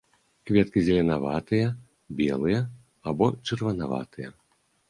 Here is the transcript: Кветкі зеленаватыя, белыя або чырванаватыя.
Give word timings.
Кветкі 0.49 0.79
зеленаватыя, 0.87 1.67
белыя 2.21 2.65
або 3.13 3.25
чырванаватыя. 3.45 4.29